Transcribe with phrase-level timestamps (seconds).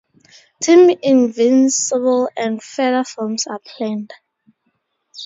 [0.63, 4.11] Team Invincible and further films are planned.